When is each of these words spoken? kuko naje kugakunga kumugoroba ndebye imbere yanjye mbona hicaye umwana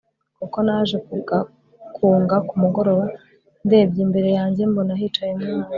kuko 0.39 0.57
naje 0.67 0.97
kugakunga 1.07 2.35
kumugoroba 2.47 3.05
ndebye 3.65 3.99
imbere 4.05 4.29
yanjye 4.37 4.61
mbona 4.71 4.93
hicaye 5.01 5.31
umwana 5.35 5.69